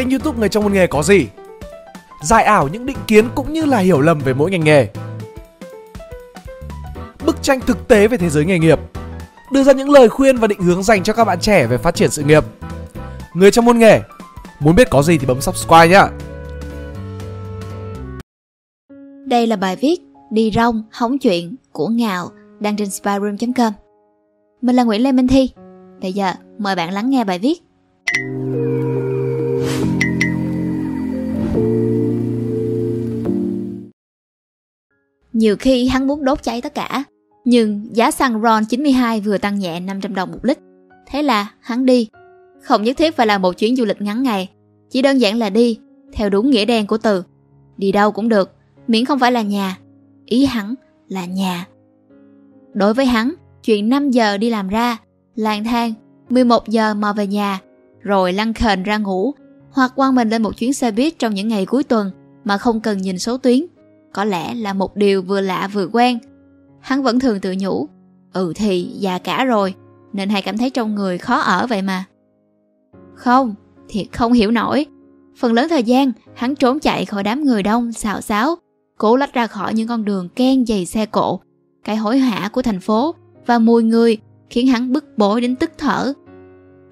kênh 0.00 0.10
youtube 0.10 0.38
Người 0.38 0.48
trong 0.48 0.64
một 0.64 0.72
nghề 0.72 0.86
có 0.86 1.02
gì? 1.02 1.26
Giải 2.22 2.44
ảo 2.44 2.68
những 2.68 2.86
định 2.86 2.96
kiến 3.06 3.28
cũng 3.34 3.52
như 3.52 3.64
là 3.64 3.78
hiểu 3.78 4.00
lầm 4.00 4.18
về 4.18 4.34
mỗi 4.34 4.50
ngành 4.50 4.64
nghề. 4.64 4.88
Bức 7.26 7.42
tranh 7.42 7.60
thực 7.60 7.88
tế 7.88 8.08
về 8.08 8.16
thế 8.16 8.30
giới 8.30 8.44
nghề 8.44 8.58
nghiệp. 8.58 8.78
Đưa 9.52 9.62
ra 9.62 9.72
những 9.72 9.90
lời 9.90 10.08
khuyên 10.08 10.36
và 10.36 10.46
định 10.46 10.62
hướng 10.62 10.82
dành 10.82 11.02
cho 11.02 11.12
các 11.12 11.24
bạn 11.24 11.40
trẻ 11.40 11.66
về 11.66 11.78
phát 11.78 11.94
triển 11.94 12.10
sự 12.10 12.22
nghiệp. 12.22 12.44
Người 13.34 13.50
trong 13.50 13.64
môn 13.64 13.78
nghề. 13.78 14.00
Muốn 14.60 14.74
biết 14.74 14.90
có 14.90 15.02
gì 15.02 15.18
thì 15.18 15.26
bấm 15.26 15.40
subscribe 15.40 15.88
nhé 15.88 16.02
Đây 19.26 19.46
là 19.46 19.56
bài 19.56 19.76
viết 19.76 20.00
Đi 20.30 20.50
rong, 20.54 20.82
hóng 20.92 21.18
chuyện 21.18 21.56
của 21.72 21.88
Ngạo 21.88 22.30
đăng 22.60 22.76
trên 22.76 22.90
spyroom.com 22.90 23.72
Mình 24.62 24.76
là 24.76 24.84
Nguyễn 24.84 25.02
Lê 25.02 25.12
Minh 25.12 25.28
Thi. 25.28 25.50
Bây 26.02 26.12
giờ 26.12 26.32
mời 26.58 26.76
bạn 26.76 26.92
lắng 26.92 27.10
nghe 27.10 27.24
bài 27.24 27.38
viết. 27.38 27.62
Nhiều 35.40 35.56
khi 35.56 35.88
hắn 35.88 36.06
muốn 36.06 36.24
đốt 36.24 36.42
cháy 36.42 36.60
tất 36.60 36.74
cả. 36.74 37.04
Nhưng 37.44 37.96
giá 37.96 38.10
xăng 38.10 38.42
RON 38.42 38.64
92 38.64 39.20
vừa 39.20 39.38
tăng 39.38 39.58
nhẹ 39.58 39.80
500 39.80 40.14
đồng 40.14 40.32
một 40.32 40.38
lít. 40.42 40.58
Thế 41.06 41.22
là 41.22 41.52
hắn 41.60 41.86
đi. 41.86 42.08
Không 42.62 42.82
nhất 42.82 42.96
thiết 42.96 43.16
phải 43.16 43.26
là 43.26 43.38
một 43.38 43.52
chuyến 43.58 43.76
du 43.76 43.84
lịch 43.84 44.00
ngắn 44.00 44.22
ngày. 44.22 44.48
Chỉ 44.90 45.02
đơn 45.02 45.18
giản 45.18 45.38
là 45.38 45.50
đi, 45.50 45.78
Theo 46.12 46.30
đúng 46.30 46.50
nghĩa 46.50 46.64
đen 46.64 46.86
của 46.86 46.98
từ. 46.98 47.22
Đi 47.76 47.92
đâu 47.92 48.12
cũng 48.12 48.28
được, 48.28 48.54
Miễn 48.88 49.04
không 49.04 49.18
phải 49.18 49.32
là 49.32 49.42
nhà. 49.42 49.78
Ý 50.26 50.44
hắn 50.44 50.74
là 51.08 51.24
nhà. 51.24 51.66
Đối 52.72 52.94
với 52.94 53.06
hắn, 53.06 53.34
Chuyện 53.64 53.88
5 53.88 54.10
giờ 54.10 54.36
đi 54.36 54.50
làm 54.50 54.68
ra, 54.68 54.96
lang 55.36 55.64
thang 55.64 55.94
11 56.28 56.68
giờ 56.68 56.94
mò 56.94 57.12
về 57.12 57.26
nhà, 57.26 57.58
rồi 58.00 58.32
lăn 58.32 58.54
khền 58.54 58.82
ra 58.82 58.98
ngủ, 58.98 59.34
hoặc 59.70 59.92
quăng 59.96 60.14
mình 60.14 60.28
lên 60.28 60.42
một 60.42 60.56
chuyến 60.56 60.74
xe 60.74 60.90
buýt 60.90 61.18
trong 61.18 61.34
những 61.34 61.48
ngày 61.48 61.66
cuối 61.66 61.84
tuần 61.84 62.10
mà 62.44 62.58
không 62.58 62.80
cần 62.80 62.98
nhìn 62.98 63.18
số 63.18 63.36
tuyến 63.36 63.66
có 64.12 64.24
lẽ 64.24 64.54
là 64.54 64.72
một 64.72 64.96
điều 64.96 65.22
vừa 65.22 65.40
lạ 65.40 65.68
vừa 65.72 65.88
quen 65.92 66.18
hắn 66.80 67.02
vẫn 67.02 67.20
thường 67.20 67.40
tự 67.40 67.54
nhủ 67.58 67.88
ừ 68.32 68.52
thì 68.56 68.82
già 68.82 69.18
cả 69.18 69.44
rồi 69.44 69.74
nên 70.12 70.28
hay 70.28 70.42
cảm 70.42 70.58
thấy 70.58 70.70
trong 70.70 70.94
người 70.94 71.18
khó 71.18 71.36
ở 71.36 71.66
vậy 71.66 71.82
mà 71.82 72.04
không 73.14 73.54
thiệt 73.88 74.06
không 74.12 74.32
hiểu 74.32 74.50
nổi 74.50 74.86
phần 75.36 75.52
lớn 75.52 75.66
thời 75.70 75.82
gian 75.82 76.12
hắn 76.34 76.54
trốn 76.54 76.80
chạy 76.80 77.04
khỏi 77.04 77.22
đám 77.22 77.44
người 77.44 77.62
đông 77.62 77.92
xào 77.92 78.20
xáo 78.20 78.56
cố 78.98 79.16
lách 79.16 79.32
ra 79.32 79.46
khỏi 79.46 79.74
những 79.74 79.88
con 79.88 80.04
đường 80.04 80.28
ken 80.28 80.66
dày 80.66 80.86
xe 80.86 81.06
cộ 81.06 81.40
cái 81.84 81.96
hối 81.96 82.18
hả 82.18 82.48
của 82.48 82.62
thành 82.62 82.80
phố 82.80 83.14
và 83.46 83.58
mùi 83.58 83.82
người 83.82 84.18
khiến 84.50 84.66
hắn 84.66 84.92
bức 84.92 85.04
bối 85.16 85.40
đến 85.40 85.56
tức 85.56 85.70
thở. 85.78 86.12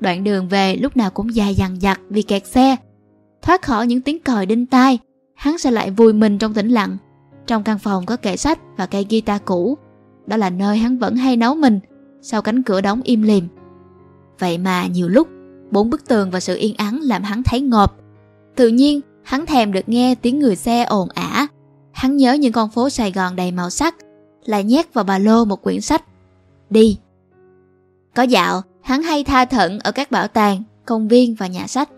Đoạn 0.00 0.24
đường 0.24 0.48
về 0.48 0.76
lúc 0.76 0.96
nào 0.96 1.10
cũng 1.10 1.34
dài 1.34 1.54
dằng 1.54 1.80
dặc 1.80 2.00
vì 2.08 2.22
kẹt 2.22 2.46
xe. 2.46 2.76
Thoát 3.42 3.62
khỏi 3.62 3.86
những 3.86 4.00
tiếng 4.00 4.18
còi 4.18 4.46
đinh 4.46 4.66
tai, 4.66 4.98
hắn 5.34 5.58
sẽ 5.58 5.70
lại 5.70 5.90
vùi 5.90 6.12
mình 6.12 6.38
trong 6.38 6.54
tĩnh 6.54 6.68
lặng. 6.68 6.96
Trong 7.48 7.62
căn 7.62 7.78
phòng 7.78 8.06
có 8.06 8.16
kệ 8.16 8.36
sách 8.36 8.58
và 8.76 8.86
cây 8.86 9.06
guitar 9.10 9.40
cũ. 9.44 9.78
Đó 10.26 10.36
là 10.36 10.50
nơi 10.50 10.78
hắn 10.78 10.98
vẫn 10.98 11.16
hay 11.16 11.36
nấu 11.36 11.54
mình 11.54 11.80
sau 12.22 12.42
cánh 12.42 12.62
cửa 12.62 12.80
đóng 12.80 13.00
im 13.04 13.22
lìm. 13.22 13.48
Vậy 14.38 14.58
mà 14.58 14.86
nhiều 14.86 15.08
lúc, 15.08 15.28
bốn 15.70 15.90
bức 15.90 16.08
tường 16.08 16.30
và 16.30 16.40
sự 16.40 16.56
yên 16.56 16.74
ắng 16.76 17.00
làm 17.02 17.22
hắn 17.22 17.42
thấy 17.42 17.60
ngộp. 17.60 17.96
Tự 18.56 18.68
nhiên, 18.68 19.00
hắn 19.22 19.46
thèm 19.46 19.72
được 19.72 19.88
nghe 19.88 20.14
tiếng 20.14 20.38
người 20.38 20.56
xe 20.56 20.82
ồn 20.82 21.08
ả. 21.08 21.46
Hắn 21.92 22.16
nhớ 22.16 22.32
những 22.32 22.52
con 22.52 22.70
phố 22.70 22.90
Sài 22.90 23.12
Gòn 23.12 23.36
đầy 23.36 23.52
màu 23.52 23.70
sắc, 23.70 23.94
lại 24.44 24.64
nhét 24.64 24.94
vào 24.94 25.04
ba 25.04 25.18
lô 25.18 25.44
một 25.44 25.62
quyển 25.62 25.80
sách. 25.80 26.04
Đi, 26.70 26.98
có 28.14 28.22
dạo, 28.22 28.62
hắn 28.82 29.02
hay 29.02 29.24
tha 29.24 29.44
thận 29.44 29.78
ở 29.78 29.92
các 29.92 30.10
bảo 30.10 30.28
tàng, 30.28 30.62
công 30.86 31.08
viên 31.08 31.34
và 31.34 31.46
nhà 31.46 31.66
sách. 31.66 31.88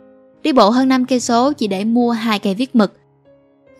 Đi 0.42 0.52
bộ 0.52 0.70
hơn 0.70 0.88
5 0.88 1.04
cây 1.04 1.20
số 1.20 1.52
chỉ 1.52 1.66
để 1.66 1.84
mua 1.84 2.10
hai 2.10 2.38
cây 2.38 2.54
viết 2.54 2.76
mực. 2.76 2.92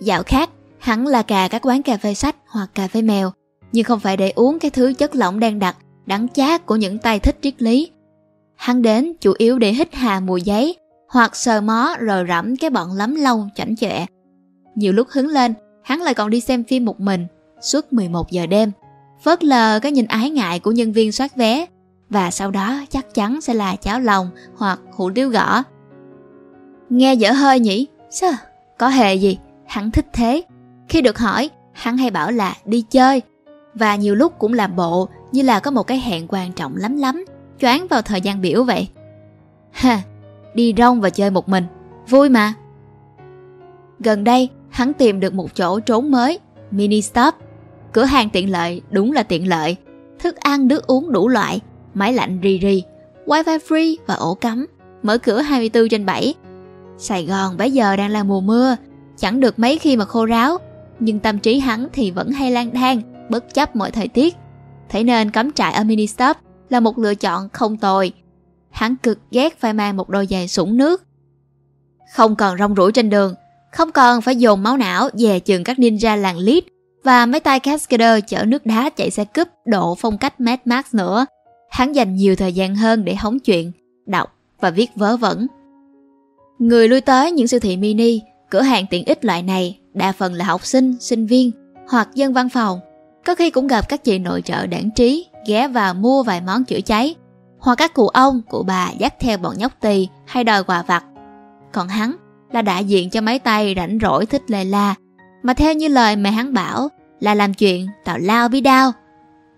Dạo 0.00 0.22
khác, 0.22 0.50
hắn 0.81 1.06
là 1.06 1.23
cà 1.23 1.48
các 1.48 1.67
quán 1.67 1.83
cà 1.83 1.97
phê 1.97 2.14
sách 2.14 2.36
hoặc 2.47 2.70
cà 2.75 2.89
phê 2.89 3.03
mèo, 3.03 3.33
nhưng 3.73 3.84
không 3.84 4.00
phải 4.00 4.16
để 4.16 4.31
uống 4.31 4.59
cái 4.59 4.71
thứ 4.71 4.93
chất 4.99 5.16
lỏng 5.16 5.41
đang 5.41 5.59
đặc, 5.59 5.77
đắng 6.06 6.28
chát 6.28 6.66
của 6.66 6.77
những 6.77 6.99
tay 6.99 7.19
thích 7.19 7.38
triết 7.43 7.62
lý. 7.62 7.91
Hắn 8.56 8.82
đến 8.82 9.12
chủ 9.21 9.32
yếu 9.38 9.59
để 9.59 9.72
hít 9.72 9.94
hà 9.94 10.21
mùi 10.21 10.43
giấy 10.43 10.77
hoặc 11.09 11.37
sờ 11.37 11.60
mó 11.60 11.97
rồi 12.00 12.25
rẫm 12.28 12.56
cái 12.56 12.71
bọn 12.71 12.93
lắm 12.93 13.15
lâu 13.15 13.47
chảnh 13.54 13.77
chọe. 13.77 14.06
Nhiều 14.75 14.93
lúc 14.93 15.09
hứng 15.10 15.28
lên, 15.28 15.54
hắn 15.82 16.03
lại 16.03 16.15
còn 16.15 16.31
đi 16.31 16.41
xem 16.41 16.65
phim 16.65 16.84
một 16.84 17.00
mình 17.00 17.27
suốt 17.60 17.93
11 17.93 18.31
giờ 18.31 18.47
đêm, 18.47 18.72
phớt 19.22 19.44
lờ 19.44 19.81
cái 19.83 19.93
nhìn 19.93 20.06
ái 20.06 20.31
ngại 20.31 20.60
của 20.60 20.72
nhân 20.72 20.93
viên 20.93 21.12
soát 21.12 21.37
vé 21.37 21.66
và 22.10 22.31
sau 22.31 22.50
đó 22.50 22.81
chắc 22.91 23.15
chắn 23.15 23.41
sẽ 23.41 23.54
là 23.54 23.77
cháo 23.77 24.00
lòng 24.00 24.31
hoặc 24.56 24.81
hủ 24.93 25.10
tiếu 25.15 25.28
gõ. 25.28 25.62
Nghe 26.91 27.15
dở 27.15 27.33
hơi 27.33 27.60
nhỉ? 27.60 27.87
Sơ, 28.10 28.28
Có 28.78 28.88
hề 28.88 29.15
gì? 29.15 29.38
Hắn 29.66 29.91
thích 29.91 30.06
thế. 30.12 30.43
Khi 30.91 31.01
được 31.01 31.19
hỏi, 31.19 31.51
hắn 31.73 31.97
hay 31.97 32.11
bảo 32.11 32.31
là 32.31 32.55
đi 32.65 32.84
chơi 32.91 33.23
và 33.75 33.97
nhiều 33.97 34.15
lúc 34.15 34.39
cũng 34.39 34.53
làm 34.53 34.77
bộ 34.77 35.09
như 35.33 35.43
là 35.43 35.61
có 35.61 35.71
một 35.71 35.83
cái 35.83 35.99
hẹn 35.99 36.27
quan 36.28 36.53
trọng 36.53 36.77
lắm 36.77 36.97
lắm, 36.97 37.25
choáng 37.59 37.87
vào 37.91 38.03
thời 38.03 38.21
gian 38.21 38.41
biểu 38.41 38.65
vậy. 38.65 38.89
Ha, 39.73 40.03
đi 40.55 40.75
rong 40.78 41.01
và 41.01 41.11
chơi 41.11 41.31
một 41.31 41.49
mình, 41.49 41.65
vui 42.09 42.28
mà. 42.28 42.55
Gần 43.99 44.25
đây, 44.25 44.49
hắn 44.71 44.93
tìm 44.93 45.21
được 45.21 45.34
một 45.34 45.55
chỗ 45.55 45.81
trốn 45.81 46.11
mới, 46.11 46.39
mini 46.71 47.03
stop. 47.03 47.34
Cửa 47.93 48.05
hàng 48.05 48.31
tiện 48.31 48.51
lợi, 48.51 48.83
đúng 48.91 49.12
là 49.12 49.22
tiện 49.22 49.49
lợi. 49.49 49.77
Thức 50.19 50.37
ăn, 50.37 50.69
nước 50.69 50.87
uống 50.87 51.12
đủ 51.12 51.28
loại, 51.28 51.61
máy 51.95 52.12
lạnh 52.12 52.41
rì 52.41 52.59
rì, 52.59 52.83
wifi 53.27 53.59
free 53.59 53.97
và 54.07 54.15
ổ 54.15 54.34
cắm, 54.34 54.67
mở 55.03 55.19
cửa 55.19 55.41
24 55.41 55.89
trên 55.89 56.07
7. 56.07 56.34
Sài 56.99 57.27
Gòn 57.27 57.57
bây 57.57 57.71
giờ 57.71 57.97
đang 57.97 58.11
là 58.11 58.22
mùa 58.22 58.41
mưa, 58.41 58.77
chẳng 59.17 59.41
được 59.41 59.59
mấy 59.59 59.78
khi 59.78 59.97
mà 59.97 60.05
khô 60.05 60.27
ráo, 60.27 60.59
nhưng 61.00 61.21
tâm 61.21 61.38
trí 61.38 61.59
hắn 61.59 61.87
thì 61.93 62.11
vẫn 62.11 62.31
hay 62.31 62.50
lang 62.50 62.71
thang, 62.71 63.03
bất 63.31 63.55
chấp 63.55 63.77
mọi 63.77 63.91
thời 63.91 64.09
tiết. 64.09 64.37
Thế 64.88 65.05
nên 65.05 65.31
cắm 65.31 65.53
trại 65.53 65.72
ở 65.72 65.84
mini 65.84 66.06
stop 66.06 66.37
là 66.69 66.81
một 66.81 66.99
lựa 66.99 67.15
chọn 67.15 67.49
không 67.49 67.77
tồi. 67.77 68.12
Hắn 68.71 68.97
cực 68.97 69.19
ghét 69.31 69.60
phải 69.60 69.72
mang 69.72 69.97
một 69.97 70.09
đôi 70.09 70.27
giày 70.31 70.49
sũng 70.49 70.77
nước. 70.77 71.03
Không 72.15 72.37
còn 72.37 72.59
rong 72.59 72.75
rủi 72.75 72.93
trên 72.93 73.10
đường, 73.10 73.34
không 73.72 73.93
còn 73.93 74.21
phải 74.21 74.37
dồn 74.37 74.62
máu 74.62 74.77
não 74.77 75.09
về 75.19 75.41
chừng 75.41 75.65
các 75.65 75.78
ninja 75.78 76.16
làng 76.16 76.39
lít 76.39 76.65
và 77.05 77.27
mấy 77.27 77.41
tay 77.41 77.60
cascader 77.60 78.25
chở 78.28 78.44
nước 78.44 78.66
đá 78.66 78.91
chạy 78.91 79.10
xe 79.10 79.25
cúp 79.25 79.49
độ 79.65 79.94
phong 79.94 80.19
cách 80.19 80.41
Mad 80.41 80.59
Max 80.65 80.84
nữa. 80.93 81.27
Hắn 81.71 81.93
dành 81.93 82.16
nhiều 82.16 82.37
thời 82.37 82.53
gian 82.53 82.75
hơn 82.75 83.05
để 83.05 83.15
hóng 83.15 83.39
chuyện, 83.41 83.72
đọc 84.06 84.28
và 84.60 84.71
viết 84.71 84.91
vớ 84.97 85.16
vẩn. 85.16 85.47
Người 86.59 86.89
lui 86.89 87.00
tới 87.00 87.33
những 87.33 87.47
siêu 87.47 87.60
thị 87.60 87.77
mini, 87.77 88.21
cửa 88.50 88.62
hàng 88.62 88.84
tiện 88.91 89.05
ích 89.05 89.25
loại 89.25 89.43
này 89.43 89.79
đa 89.95 90.12
phần 90.12 90.33
là 90.33 90.45
học 90.45 90.67
sinh, 90.67 90.97
sinh 91.01 91.27
viên 91.27 91.51
hoặc 91.89 92.09
dân 92.15 92.33
văn 92.33 92.49
phòng. 92.49 92.81
Có 93.27 93.34
khi 93.34 93.51
cũng 93.51 93.67
gặp 93.67 93.89
các 93.89 94.05
chị 94.05 94.19
nội 94.19 94.43
trợ 94.43 94.67
đảng 94.67 94.91
trí 94.91 95.27
ghé 95.47 95.69
vào 95.69 95.95
mua 95.95 96.23
vài 96.23 96.41
món 96.41 96.65
chữa 96.65 96.81
cháy 96.81 97.15
hoặc 97.59 97.75
các 97.75 97.95
cụ 97.95 98.09
ông, 98.09 98.43
cụ 98.51 98.62
bà 98.67 98.91
dắt 98.99 99.15
theo 99.21 99.39
bọn 99.39 99.59
nhóc 99.59 99.73
tỳ 99.81 100.09
hay 100.27 100.45
đòi 100.45 100.65
quà 100.65 100.83
vặt. 100.83 101.05
Còn 101.73 101.89
hắn 101.89 102.17
là 102.53 102.62
đại 102.62 102.84
diện 102.84 103.11
cho 103.11 103.21
mấy 103.21 103.39
tay 103.39 103.75
rảnh 103.77 103.99
rỗi 104.03 104.27
thích 104.27 104.43
lề 104.49 104.65
la 104.65 104.95
mà 105.43 105.55
theo 105.55 105.75
như 105.75 105.89
lời 105.89 106.17
mẹ 106.17 106.31
hắn 106.31 106.55
bảo 106.55 106.89
là 107.21 107.34
làm 107.34 107.55
chuyện 107.55 107.87
tào 108.05 108.19
lao 108.19 108.49
bí 108.49 108.61
đao 108.61 108.93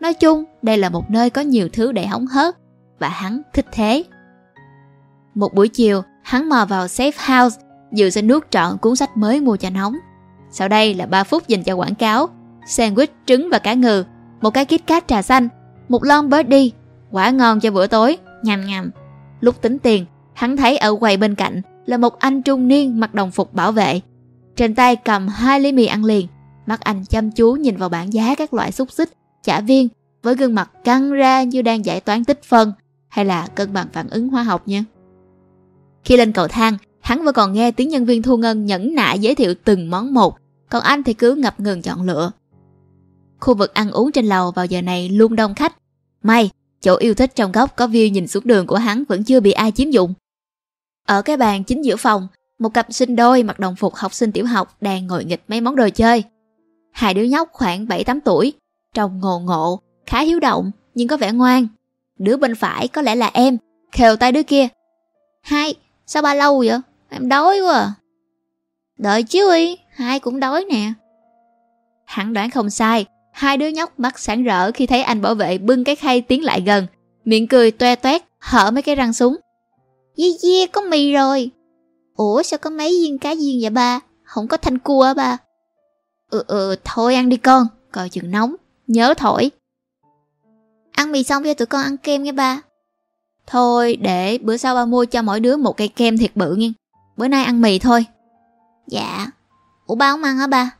Nói 0.03 0.15
chung, 0.15 0.45
đây 0.63 0.79
là 0.79 0.89
một 0.89 1.11
nơi 1.11 1.31
có 1.31 1.41
nhiều 1.41 1.69
thứ 1.73 1.93
để 1.93 2.07
hóng 2.07 2.27
hớt 2.27 2.57
và 2.99 3.09
hắn 3.09 3.43
thích 3.53 3.67
thế. 3.73 4.05
Một 5.35 5.55
buổi 5.55 5.69
chiều, 5.69 6.03
hắn 6.23 6.49
mò 6.49 6.67
vào 6.69 6.87
safe 6.87 7.43
house 7.43 7.61
dự 7.93 8.11
sẽ 8.11 8.23
nuốt 8.23 8.51
trọn 8.51 8.79
cuốn 8.79 8.97
sách 8.97 9.17
mới 9.17 9.41
mua 9.41 9.57
cho 9.57 9.71
nóng. 9.71 9.97
Sau 10.53 10.69
đây 10.69 10.95
là 10.95 11.07
3 11.07 11.25
phút 11.25 11.49
dành 11.49 11.63
cho 11.63 11.75
quảng 11.75 11.95
cáo. 11.95 12.29
Sandwich 12.67 13.07
trứng 13.27 13.49
và 13.53 13.59
cá 13.59 13.75
ngừ, 13.75 14.05
một 14.41 14.51
cái 14.51 14.65
kit 14.65 14.87
cát 14.87 15.09
trà 15.09 15.23
xanh, 15.23 15.49
một 15.89 16.05
lon 16.05 16.31
birdie, 16.31 16.71
quả 17.11 17.31
ngon 17.31 17.61
cho 17.61 17.71
bữa 17.71 17.87
tối, 17.87 18.19
nhằm 18.43 18.67
nhằm. 18.67 18.91
Lúc 19.41 19.63
tính 19.63 19.79
tiền, 19.79 20.07
hắn 20.35 20.57
thấy 20.57 20.77
ở 20.77 20.97
quầy 20.97 21.17
bên 21.17 21.35
cạnh 21.35 21.63
là 21.87 21.97
một 21.97 22.19
anh 22.19 22.43
trung 22.43 22.69
niên 22.69 23.01
mặc 23.01 23.15
đồng 23.15 23.31
phục 23.31 23.55
bảo 23.55 23.73
vệ. 23.73 24.01
Trên 24.57 24.75
tay 24.75 24.97
cầm 24.97 25.29
hai 25.29 25.61
ly 25.61 25.73
mì 25.73 25.87
ăn 25.87 26.05
liền, 26.05 26.27
mắt 26.67 26.81
anh 26.81 27.05
chăm 27.05 27.31
chú 27.31 27.53
nhìn 27.53 27.77
vào 27.77 27.89
bảng 27.89 28.13
giá 28.13 28.35
các 28.35 28.55
loại 28.55 28.73
xúc 28.73 28.93
xích 28.93 29.09
chả 29.43 29.61
viên 29.61 29.89
với 30.23 30.35
gương 30.35 30.55
mặt 30.55 30.71
căng 30.85 31.13
ra 31.13 31.43
như 31.43 31.63
đang 31.63 31.85
giải 31.85 32.01
toán 32.01 32.25
tích 32.25 32.43
phân 32.45 32.73
hay 33.09 33.25
là 33.25 33.47
cân 33.47 33.73
bằng 33.73 33.87
phản 33.93 34.09
ứng 34.09 34.29
hóa 34.29 34.43
học 34.43 34.69
nha. 34.69 34.85
Khi 36.05 36.17
lên 36.17 36.33
cầu 36.33 36.49
thang, 36.49 36.77
hắn 37.01 37.25
vẫn 37.25 37.35
còn 37.35 37.53
nghe 37.53 37.71
tiếng 37.71 37.89
nhân 37.89 38.05
viên 38.05 38.23
thu 38.23 38.37
ngân 38.37 38.67
nhẫn 38.67 38.95
nại 38.95 39.19
giới 39.19 39.35
thiệu 39.35 39.55
từng 39.65 39.91
món 39.91 40.15
một, 40.15 40.37
còn 40.73 40.83
anh 40.83 41.03
thì 41.03 41.15
cứ 41.15 41.35
ngập 41.35 41.61
ngừng 41.61 41.83
chọn 41.83 42.03
lựa. 42.03 42.31
Khu 43.41 43.55
vực 43.55 43.75
ăn 43.75 43.91
uống 43.91 44.13
trên 44.13 44.27
lầu 44.27 44.51
vào 44.51 44.67
giờ 44.67 44.83
này 44.83 45.09
luôn 45.09 45.37
đông 45.37 45.55
khách. 45.55 45.77
May, 46.23 46.51
chỗ 46.81 46.97
yêu 46.97 47.15
thích 47.15 47.35
trong 47.35 47.53
góc 47.53 47.77
có 47.77 47.87
view 47.87 48.11
nhìn 48.11 48.29
xuống 48.29 48.47
đường 48.47 48.67
của 48.67 48.77
hắn 48.77 49.05
vẫn 49.09 49.25
chưa 49.25 49.41
bị 49.41 49.53
ai 49.53 49.73
chiếm 49.73 49.91
dụng. 49.91 50.15
Ở 51.07 51.23
cái 51.23 51.37
bàn 51.37 51.65
chính 51.65 51.85
giữa 51.85 51.97
phòng, 51.97 52.29
một 52.59 52.69
cặp 52.69 52.87
sinh 52.91 53.17
đôi 53.17 53.43
mặc 53.43 53.59
đồng 53.59 53.77
phục 53.77 53.95
học 53.95 54.15
sinh 54.15 54.33
tiểu 54.33 54.47
học 54.47 54.77
đang 54.81 55.07
ngồi 55.07 55.25
nghịch 55.25 55.43
mấy 55.49 55.61
món 55.61 55.77
đồ 55.77 55.89
chơi. 55.95 56.25
Hai 56.93 57.15
đứa 57.15 57.23
nhóc 57.23 57.49
khoảng 57.53 57.87
7-8 57.87 58.19
tuổi, 58.25 58.53
Trông 58.95 59.19
ngồ 59.21 59.39
ngộ, 59.39 59.81
khá 60.07 60.21
hiếu 60.21 60.41
động 60.41 60.71
nhưng 60.95 61.09
có 61.09 61.17
vẻ 61.17 61.33
ngoan. 61.33 61.67
Đứa 62.19 62.37
bên 62.37 62.55
phải 62.55 62.89
có 62.89 63.03
lẽ 63.03 63.15
là 63.15 63.31
em, 63.35 63.59
khều 63.93 64.17
tay 64.17 64.33
đứa 64.33 64.43
kia. 64.43 64.69
Hai, 65.43 65.75
sao 66.07 66.23
ba 66.23 66.35
lâu 66.35 66.59
vậy? 66.67 66.79
Em 67.09 67.29
đói 67.29 67.61
quá 67.61 67.79
à. 67.79 67.95
Đợi 68.99 69.23
chứ 69.23 69.55
y, 69.55 69.77
hai 69.93 70.21
cũng 70.21 70.41
đói 70.41 70.65
nè. 70.71 70.93
Hắn 72.05 72.33
đoán 72.33 72.51
không 72.51 72.71
sai, 72.71 73.07
hai 73.33 73.57
đứa 73.57 73.69
nhóc 73.69 74.01
mắt 74.01 74.19
sáng 74.19 74.43
rỡ 74.43 74.73
khi 74.73 74.87
thấy 74.87 75.03
anh 75.03 75.23
bảo 75.23 75.35
vệ 75.35 75.59
bưng 75.59 75.85
cái 75.85 75.97
khay 75.97 76.21
tiến 76.21 76.45
lại 76.45 76.61
gần. 76.61 76.87
Miệng 77.25 77.49
cười 77.49 77.71
toe 77.71 77.97
toét, 77.97 78.23
hở 78.39 78.71
mấy 78.71 78.83
cái 78.83 78.95
răng 78.95 79.13
súng. 79.13 79.37
Di 80.17 80.33
di, 80.39 80.67
có 80.67 80.81
mì 80.81 81.13
rồi. 81.13 81.51
Ủa 82.17 82.43
sao 82.43 82.59
có 82.59 82.71
mấy 82.71 82.91
viên 82.91 83.19
cá 83.19 83.35
viên 83.35 83.59
vậy 83.61 83.71
ba? 83.71 84.01
Không 84.23 84.49
có 84.49 84.57
thanh 84.57 84.79
cua 84.79 85.05
hả 85.05 85.15
ba? 85.15 85.37
Ừ 86.31 86.45
ừ, 86.47 86.77
thôi 86.85 87.15
ăn 87.15 87.29
đi 87.29 87.37
con, 87.37 87.67
coi 87.93 88.09
chừng 88.09 88.31
nóng, 88.31 88.55
nhớ 88.87 89.15
thổi. 89.17 89.51
Ăn 90.93 91.13
mì 91.13 91.23
xong 91.23 91.45
cho 91.45 91.55
tụi 91.55 91.67
con 91.67 91.83
ăn 91.83 91.97
kem 91.97 92.23
nghe 92.23 92.33
ba. 92.33 92.61
Thôi 93.47 93.97
để 93.97 94.39
bữa 94.43 94.57
sau 94.57 94.75
ba 94.75 94.85
mua 94.85 95.05
cho 95.05 95.23
mỗi 95.23 95.41
đứa 95.41 95.57
một 95.57 95.77
cây 95.77 95.89
kem 95.89 96.19
thiệt 96.19 96.37
bự 96.37 96.55
nha. 96.55 96.69
Bữa 97.17 97.29
nay 97.29 97.45
ăn 97.45 97.61
mì 97.61 97.79
thôi. 97.79 98.05
Dạ. 98.89 99.27
Ủa 99.87 99.95
ba 99.95 100.11
không 100.11 100.23
ăn 100.23 100.37
hả 100.37 100.47
ba? 100.47 100.71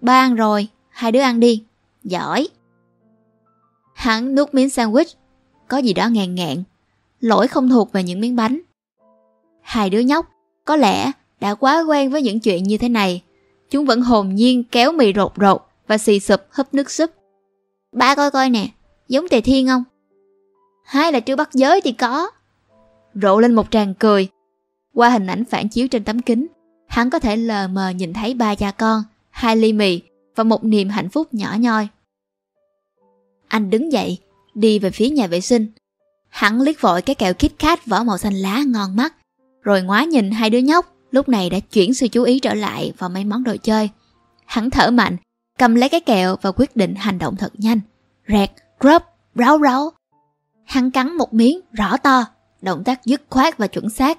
Ba 0.00 0.20
ăn 0.20 0.34
rồi, 0.34 0.68
hai 0.88 1.12
đứa 1.12 1.20
ăn 1.20 1.40
đi. 1.40 1.64
Giỏi. 2.04 2.48
Hắn 3.94 4.34
nuốt 4.34 4.54
miếng 4.54 4.68
sandwich. 4.68 5.14
Có 5.68 5.78
gì 5.78 5.92
đó 5.92 6.08
ngàn 6.08 6.34
ngạn. 6.34 6.62
Lỗi 7.20 7.48
không 7.48 7.68
thuộc 7.68 7.92
về 7.92 8.02
những 8.02 8.20
miếng 8.20 8.36
bánh. 8.36 8.60
Hai 9.62 9.90
đứa 9.90 9.98
nhóc 9.98 10.30
có 10.64 10.76
lẽ 10.76 11.12
đã 11.40 11.54
quá 11.54 11.80
quen 11.80 12.10
với 12.10 12.22
những 12.22 12.40
chuyện 12.40 12.64
như 12.64 12.78
thế 12.78 12.88
này. 12.88 13.22
Chúng 13.70 13.86
vẫn 13.86 14.02
hồn 14.02 14.34
nhiên 14.34 14.64
kéo 14.64 14.92
mì 14.92 15.12
rột 15.12 15.32
rột 15.36 15.62
và 15.86 15.98
xì 15.98 16.20
sụp 16.20 16.40
húp 16.50 16.74
nước 16.74 16.90
súp. 16.90 17.10
Ba 17.92 18.14
coi 18.14 18.30
coi 18.30 18.50
nè, 18.50 18.68
giống 19.08 19.28
tề 19.28 19.40
thiên 19.40 19.68
không? 19.68 19.84
Hai 20.84 21.12
là 21.12 21.20
chưa 21.20 21.36
bắt 21.36 21.48
giới 21.52 21.80
thì 21.80 21.92
có. 21.92 22.30
Rộ 23.14 23.40
lên 23.40 23.54
một 23.54 23.70
tràng 23.70 23.94
cười. 23.94 24.28
Qua 24.94 25.08
hình 25.08 25.26
ảnh 25.26 25.44
phản 25.44 25.68
chiếu 25.68 25.88
trên 25.88 26.04
tấm 26.04 26.22
kính, 26.22 26.46
hắn 26.90 27.10
có 27.10 27.18
thể 27.18 27.36
lờ 27.36 27.68
mờ 27.68 27.88
nhìn 27.88 28.12
thấy 28.12 28.34
ba 28.34 28.54
cha 28.54 28.70
con, 28.70 29.02
hai 29.30 29.56
ly 29.56 29.72
mì 29.72 30.00
và 30.36 30.44
một 30.44 30.64
niềm 30.64 30.88
hạnh 30.88 31.08
phúc 31.08 31.34
nhỏ 31.34 31.56
nhoi. 31.60 31.88
Anh 33.48 33.70
đứng 33.70 33.92
dậy, 33.92 34.18
đi 34.54 34.78
về 34.78 34.90
phía 34.90 35.08
nhà 35.08 35.26
vệ 35.26 35.40
sinh. 35.40 35.66
Hắn 36.28 36.60
liếc 36.60 36.80
vội 36.80 37.02
cái 37.02 37.14
kẹo 37.14 37.34
Kit 37.34 37.58
Kat 37.58 37.86
vỏ 37.86 38.02
màu 38.02 38.18
xanh 38.18 38.34
lá 38.34 38.62
ngon 38.66 38.96
mắt, 38.96 39.14
rồi 39.62 39.82
ngoái 39.82 40.06
nhìn 40.06 40.30
hai 40.30 40.50
đứa 40.50 40.58
nhóc 40.58 40.96
lúc 41.10 41.28
này 41.28 41.50
đã 41.50 41.60
chuyển 41.60 41.94
sự 41.94 42.08
chú 42.08 42.22
ý 42.22 42.40
trở 42.40 42.54
lại 42.54 42.92
vào 42.98 43.10
mấy 43.10 43.24
món 43.24 43.44
đồ 43.44 43.56
chơi. 43.62 43.90
Hắn 44.46 44.70
thở 44.70 44.90
mạnh, 44.90 45.16
cầm 45.58 45.74
lấy 45.74 45.88
cái 45.88 46.00
kẹo 46.00 46.36
và 46.42 46.52
quyết 46.52 46.76
định 46.76 46.94
hành 46.94 47.18
động 47.18 47.36
thật 47.36 47.52
nhanh. 47.58 47.80
Rẹt, 48.28 48.50
grub, 48.80 49.02
ráo 49.34 49.58
ráo. 49.58 49.92
Hắn 50.64 50.90
cắn 50.90 51.16
một 51.16 51.34
miếng 51.34 51.60
rõ 51.72 51.96
to, 51.96 52.24
động 52.62 52.84
tác 52.84 53.04
dứt 53.04 53.22
khoát 53.30 53.58
và 53.58 53.66
chuẩn 53.66 53.90
xác. 53.90 54.18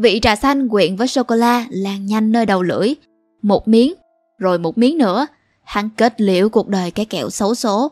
Vị 0.00 0.18
trà 0.22 0.36
xanh 0.36 0.68
quyện 0.68 0.96
với 0.96 1.08
sô-cô-la 1.08 1.66
lan 1.70 2.06
nhanh 2.06 2.32
nơi 2.32 2.46
đầu 2.46 2.62
lưỡi. 2.62 2.94
Một 3.42 3.68
miếng, 3.68 3.94
rồi 4.38 4.58
một 4.58 4.78
miếng 4.78 4.98
nữa. 4.98 5.26
Hắn 5.64 5.90
kết 5.96 6.20
liễu 6.20 6.48
cuộc 6.48 6.68
đời 6.68 6.90
cái 6.90 7.06
kẹo 7.06 7.30
xấu 7.30 7.54
số. 7.54 7.90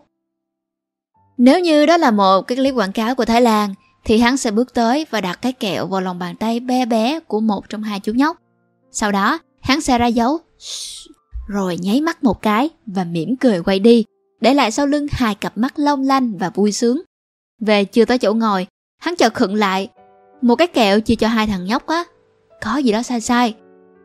Nếu 1.38 1.60
như 1.60 1.86
đó 1.86 1.96
là 1.96 2.10
một 2.10 2.42
cái 2.42 2.56
clip 2.56 2.74
quảng 2.74 2.92
cáo 2.92 3.14
của 3.14 3.24
Thái 3.24 3.40
Lan, 3.40 3.74
thì 4.04 4.18
hắn 4.18 4.36
sẽ 4.36 4.50
bước 4.50 4.74
tới 4.74 5.06
và 5.10 5.20
đặt 5.20 5.38
cái 5.42 5.52
kẹo 5.52 5.86
vào 5.86 6.00
lòng 6.00 6.18
bàn 6.18 6.36
tay 6.36 6.60
bé 6.60 6.86
bé 6.86 7.20
của 7.20 7.40
một 7.40 7.68
trong 7.68 7.82
hai 7.82 8.00
chú 8.00 8.12
nhóc. 8.12 8.36
Sau 8.90 9.12
đó, 9.12 9.38
hắn 9.60 9.80
sẽ 9.80 9.98
ra 9.98 10.06
dấu, 10.06 10.38
rồi 11.48 11.78
nháy 11.80 12.00
mắt 12.00 12.24
một 12.24 12.42
cái 12.42 12.68
và 12.86 13.04
mỉm 13.04 13.36
cười 13.36 13.62
quay 13.62 13.78
đi, 13.78 14.04
để 14.40 14.54
lại 14.54 14.70
sau 14.70 14.86
lưng 14.86 15.06
hai 15.10 15.34
cặp 15.34 15.58
mắt 15.58 15.78
long 15.78 16.02
lanh 16.02 16.38
và 16.38 16.50
vui 16.50 16.72
sướng. 16.72 17.02
Về 17.60 17.84
chưa 17.84 18.04
tới 18.04 18.18
chỗ 18.18 18.32
ngồi, 18.32 18.66
hắn 18.98 19.16
chợt 19.16 19.34
khựng 19.34 19.54
lại. 19.54 19.88
Một 20.42 20.56
cái 20.56 20.66
kẹo 20.66 21.00
chia 21.00 21.14
cho 21.14 21.28
hai 21.28 21.46
thằng 21.46 21.64
nhóc 21.64 21.86
á. 21.86 22.04
Có 22.62 22.76
gì 22.76 22.92
đó 22.92 23.02
sai 23.02 23.20
sai. 23.20 23.54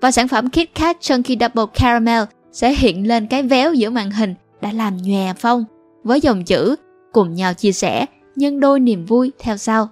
Và 0.01 0.11
sản 0.11 0.27
phẩm 0.27 0.49
Kit 0.49 0.75
Kat 0.75 1.01
Chunky 1.01 1.37
Double 1.39 1.65
Caramel 1.73 2.23
sẽ 2.51 2.73
hiện 2.73 3.07
lên 3.07 3.27
cái 3.27 3.43
véo 3.43 3.73
giữa 3.73 3.89
màn 3.89 4.11
hình 4.11 4.35
đã 4.61 4.71
làm 4.71 4.97
nhòe 4.97 5.33
phong 5.33 5.65
với 6.03 6.21
dòng 6.21 6.43
chữ 6.43 6.75
cùng 7.11 7.33
nhau 7.33 7.53
chia 7.53 7.71
sẻ 7.71 8.05
nhân 8.35 8.59
đôi 8.59 8.79
niềm 8.79 9.05
vui 9.05 9.31
theo 9.39 9.57
sau. 9.57 9.89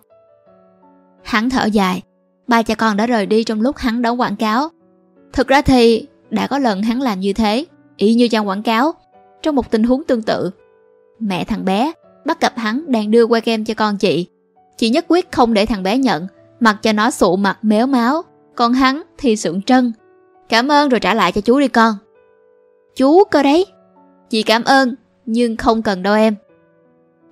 Hắn 1.24 1.50
thở 1.50 1.66
dài, 1.66 2.02
ba 2.48 2.62
cha 2.62 2.76
con 2.76 2.98
đã 2.98 3.06
rời 3.08 3.26
đi 3.26 3.44
trong 3.44 3.62
lúc 3.62 3.78
hắn 3.78 4.02
đóng 4.02 4.22
quảng 4.22 4.36
cáo. 4.36 4.70
Thực 5.34 5.48
ra 5.48 5.62
thì 5.62 6.08
đã 6.30 6.48
có 6.48 6.60
lần 6.60 6.82
hắn 6.82 7.02
làm 7.02 7.20
như 7.20 7.34
thế, 7.34 7.66
y 7.98 8.14
như 8.14 8.28
trang 8.28 8.48
quảng 8.48 8.64
cáo, 8.64 8.94
trong 9.42 9.56
một 9.56 9.72
tình 9.72 9.84
huống 9.84 10.04
tương 10.04 10.22
tự. 10.22 10.52
Mẹ 11.20 11.44
thằng 11.44 11.66
bé 11.66 11.92
bắt 12.26 12.42
gặp 12.42 12.58
hắn 12.58 12.92
đang 12.92 13.12
đưa 13.12 13.28
que 13.28 13.40
kem 13.40 13.66
cho 13.66 13.74
con 13.74 13.98
chị. 13.98 14.28
Chị 14.80 14.90
nhất 14.90 15.06
quyết 15.08 15.32
không 15.32 15.54
để 15.54 15.66
thằng 15.66 15.84
bé 15.84 15.98
nhận, 15.98 16.28
mặc 16.60 16.78
cho 16.82 16.94
nó 16.94 17.12
sụ 17.12 17.36
mặt 17.36 17.58
méo 17.62 17.88
máu, 17.88 18.22
còn 18.56 18.74
hắn 18.74 19.02
thì 19.18 19.36
sượng 19.36 19.62
trân. 19.62 19.94
Cảm 20.50 20.72
ơn 20.72 20.90
rồi 20.90 21.00
trả 21.00 21.14
lại 21.14 21.32
cho 21.32 21.42
chú 21.42 21.60
đi 21.60 21.68
con. 21.68 21.96
Chú 22.96 23.24
cơ 23.24 23.44
đấy. 23.44 23.66
Chị 24.30 24.44
cảm 24.44 24.64
ơn, 24.64 24.96
nhưng 25.26 25.58
không 25.58 25.82
cần 25.82 26.04
đâu 26.04 26.16
em. 26.16 26.36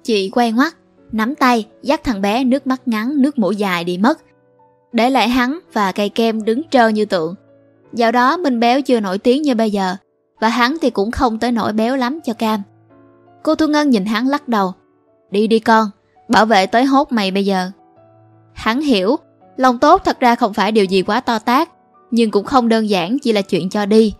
Chị 0.03 0.29
quay 0.29 0.51
ngoắt, 0.51 0.73
nắm 1.11 1.35
tay, 1.35 1.67
dắt 1.81 2.03
thằng 2.03 2.21
bé 2.21 2.43
nước 2.43 2.67
mắt 2.67 2.81
ngắn, 2.85 3.21
nước 3.21 3.39
mũi 3.39 3.55
dài 3.55 3.83
đi 3.83 3.97
mất. 3.97 4.19
Để 4.91 5.09
lại 5.09 5.29
hắn 5.29 5.59
và 5.73 5.91
cây 5.91 6.09
kem 6.09 6.45
đứng 6.45 6.61
trơ 6.69 6.87
như 6.87 7.05
tượng. 7.05 7.35
Dạo 7.93 8.11
đó 8.11 8.37
Minh 8.37 8.59
Béo 8.59 8.81
chưa 8.81 8.99
nổi 8.99 9.17
tiếng 9.17 9.41
như 9.41 9.55
bây 9.55 9.71
giờ, 9.71 9.95
và 10.39 10.49
hắn 10.49 10.77
thì 10.81 10.89
cũng 10.89 11.11
không 11.11 11.39
tới 11.39 11.51
nổi 11.51 11.73
béo 11.73 11.95
lắm 11.95 12.19
cho 12.23 12.33
cam. 12.33 12.61
Cô 13.43 13.55
Thu 13.55 13.67
Ngân 13.67 13.89
nhìn 13.89 14.05
hắn 14.05 14.27
lắc 14.27 14.47
đầu. 14.47 14.73
Đi 15.31 15.47
đi 15.47 15.59
con, 15.59 15.89
bảo 16.27 16.45
vệ 16.45 16.65
tới 16.65 16.85
hốt 16.85 17.11
mày 17.11 17.31
bây 17.31 17.45
giờ. 17.45 17.71
Hắn 18.53 18.81
hiểu, 18.81 19.15
lòng 19.57 19.79
tốt 19.79 20.01
thật 20.05 20.19
ra 20.19 20.35
không 20.35 20.53
phải 20.53 20.71
điều 20.71 20.85
gì 20.85 21.01
quá 21.01 21.19
to 21.19 21.39
tác, 21.39 21.69
nhưng 22.11 22.31
cũng 22.31 22.45
không 22.45 22.69
đơn 22.69 22.89
giản 22.89 23.17
chỉ 23.19 23.33
là 23.33 23.41
chuyện 23.41 23.69
cho 23.69 23.85
đi. 23.85 24.13